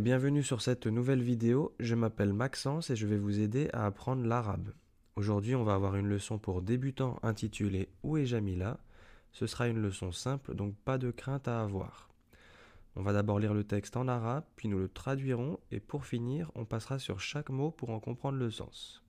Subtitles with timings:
[0.00, 1.74] bienvenue sur cette nouvelle vidéo.
[1.80, 4.72] Je m'appelle Maxence et je vais vous aider à apprendre l'arabe.
[5.16, 8.78] Aujourd'hui, on va avoir une leçon pour débutants intitulée Où est Jamila
[9.32, 12.08] Ce sera une leçon simple, donc pas de crainte à avoir.
[12.94, 16.50] On va d'abord lire le texte en arabe, puis nous le traduirons et pour finir,
[16.54, 19.04] on passera sur chaque mot pour en comprendre le sens.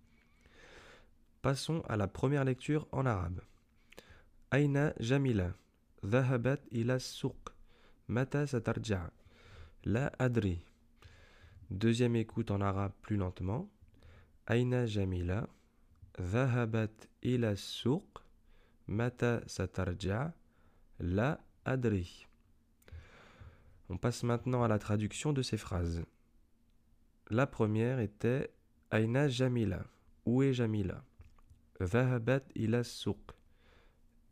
[1.42, 3.40] Passons à la première lecture en arabe.
[4.52, 5.54] Aina Jamila
[6.04, 7.54] ذهبت ila السوق
[8.10, 9.10] Mata satarja
[9.86, 10.62] La adri.
[11.73, 13.67] Deuxième écoute en arabe plus lentement.
[14.47, 15.49] Aina jamila.
[16.19, 18.05] Dhahabat ila souq.
[18.87, 20.35] Mata satarja.
[21.01, 22.27] La adri.
[23.89, 26.05] On passe maintenant à la traduction de ces phrases.
[27.31, 28.53] La première était
[28.91, 29.83] Aina jamila.
[30.27, 31.03] Où est Jamila?
[31.81, 33.33] Dhahabat ila souq.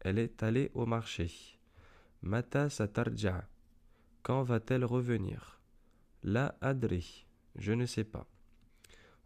[0.01, 1.59] Elle est allée au marché.
[2.21, 3.49] Mata satarja.
[4.23, 5.59] Quand va-t-elle revenir?
[6.23, 7.27] La adri.
[7.57, 8.27] Je ne sais pas.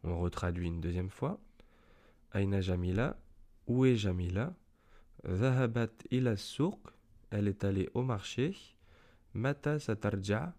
[0.02, 1.40] On retraduit une deuxième fois.
[2.34, 3.16] Aina Jamila.
[3.66, 4.54] Où est Jamila?
[5.26, 6.78] Zahabat ila souk.
[7.30, 8.56] Elle est allée au marché.
[9.32, 10.54] Mata satarja.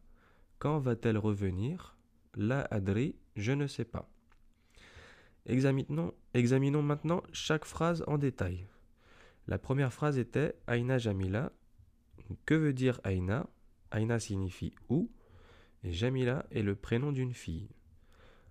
[0.59, 1.97] Quand va-t-elle revenir?
[2.35, 3.16] La adri.
[3.35, 4.09] Je ne sais pas.
[5.45, 8.67] Examinons, maintenant chaque phrase en détail.
[9.47, 11.52] La première phrase était Aina Jamila.
[12.45, 13.47] Que veut dire Aina?
[13.91, 15.11] Aina signifie où?
[15.91, 17.69] Jamila est le prénom d'une fille.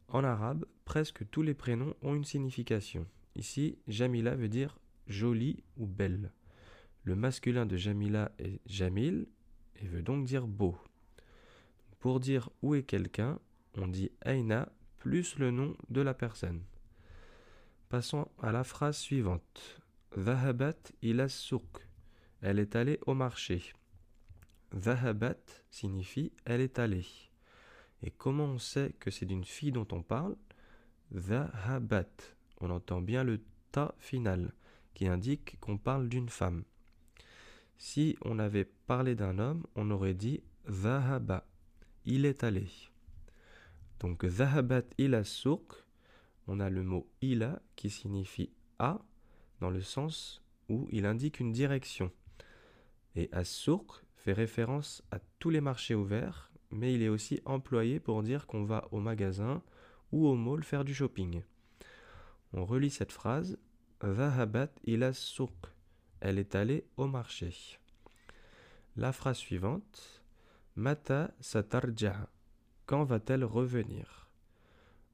[0.09, 3.07] En arabe, presque tous les prénoms ont une signification.
[3.35, 6.33] Ici, Jamila veut dire jolie ou belle.
[7.03, 9.27] Le masculin de Jamila est Jamil
[9.77, 10.77] et veut donc dire beau.
[11.99, 13.39] Pour dire où est quelqu'un,
[13.77, 16.63] on dit Aina plus le nom de la personne.
[17.89, 19.81] Passons à la phrase suivante.
[20.17, 21.87] Zahabat ila souk.
[22.41, 23.73] Elle est allée au marché.
[24.77, 25.37] Zahabat
[25.71, 27.07] signifie elle est allée.
[28.03, 30.37] Et comment on sait que c'est d'une fille dont on parle?
[31.15, 32.11] Zahabat.
[32.61, 33.41] On entend bien le
[33.73, 34.53] ta final
[34.95, 36.65] qui indique qu'on parle d'une femme.
[37.77, 41.47] Si on avait parlé d'un homme, on aurait dit Zahaba.
[42.05, 42.69] Il est allé.
[44.01, 45.75] Donc Zahabat ila souk,
[46.47, 49.01] on a le mot ila qui signifie à
[49.61, 52.13] dans le sens où il indique une direction.
[53.17, 53.45] Et as
[54.25, 58.65] fait référence à tous les marchés ouverts, mais il est aussi employé pour dire qu'on
[58.65, 59.63] va au magasin
[60.13, 61.43] ou au mall faire du shopping.
[62.55, 63.59] On relit cette phrase
[64.01, 65.53] Vahabat ila souk.
[66.21, 67.79] Elle est allée au marché.
[68.97, 70.23] La phrase suivante
[70.75, 72.31] Mata satarja.
[72.87, 74.31] Quand va-t-elle revenir?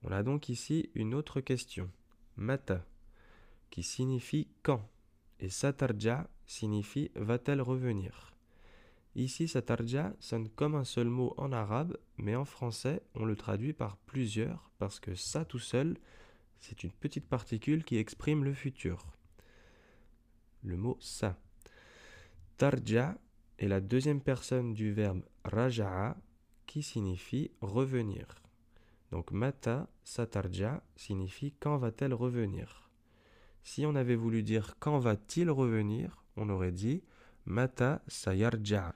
[0.05, 1.91] On a donc ici une autre question.
[2.37, 2.87] Mata,
[3.71, 4.89] qui signifie quand,
[5.41, 8.31] et satarja signifie va-t-elle revenir?
[9.17, 13.73] Ici, satarja sonne comme un seul mot en arabe, mais en français, on le traduit
[13.73, 15.97] par plusieurs parce que ça tout seul,
[16.61, 19.05] c'est une petite particule qui exprime le futur.
[20.63, 21.39] Le mot ça.
[22.57, 23.17] Tarja
[23.59, 26.17] est la deuxième personne du verbe raja'a
[26.67, 28.27] qui signifie revenir.
[29.11, 32.91] Donc mata satarja signifie quand va-t-elle revenir.
[33.63, 37.03] Si on avait voulu dire quand va-t-il revenir, on aurait dit
[37.45, 38.95] Mata sayarja.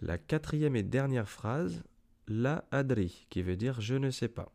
[0.00, 1.82] La quatrième et dernière phrase,
[2.26, 4.52] la adri, qui veut dire je ne sais pas.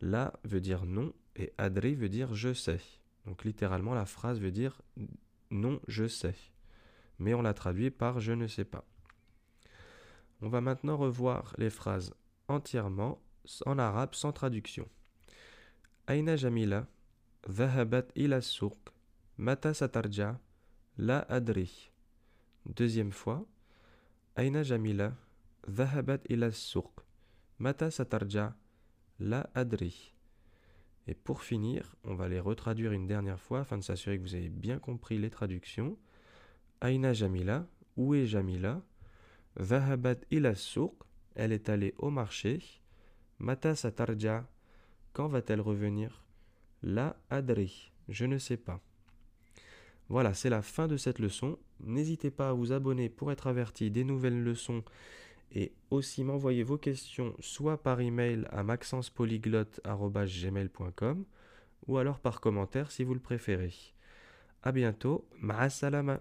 [0.00, 2.80] La veut dire non et adri veut dire je sais.
[3.26, 4.80] Donc littéralement la phrase veut dire
[5.50, 6.34] non je sais.
[7.18, 8.84] Mais on la traduit par je ne sais pas.
[10.40, 12.14] On va maintenant revoir les phrases
[12.46, 13.20] entièrement
[13.66, 14.88] en arabe sans traduction.
[16.06, 16.86] Aina Jamila,
[17.48, 18.40] Zahabat ila
[19.36, 20.38] Mata satarja,
[20.96, 21.90] La adri.
[22.66, 23.46] Deuxième fois.
[24.36, 25.14] Aina Jamila
[25.66, 27.00] Dhahabat ila souk.
[27.58, 28.56] Mata satarja
[29.18, 30.14] La adri.
[31.06, 34.34] Et pour finir, on va les retraduire une dernière fois afin de s'assurer que vous
[34.34, 35.98] avez bien compris les traductions.
[36.82, 37.66] Aina Jamila,
[37.96, 38.82] où est Jamila?
[39.58, 40.94] Dhahabat ila souk.
[41.34, 42.62] Elle est allée au marché.
[43.38, 44.46] Mata satarja.
[45.12, 46.24] Quand va-t-elle revenir?
[46.82, 47.92] La adri.
[48.08, 48.80] Je ne sais pas.
[50.08, 51.58] Voilà, c'est la fin de cette leçon.
[51.80, 54.82] N'hésitez pas à vous abonner pour être averti des nouvelles leçons
[55.52, 61.24] et aussi m'envoyer vos questions soit par email à maxencepolyglotte.gmail.com
[61.86, 63.74] ou alors par commentaire si vous le préférez.
[64.62, 66.20] A bientôt, ma'asalama